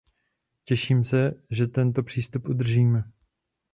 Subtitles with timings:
[0.63, 3.03] Těším se, že tento přístup udržíme.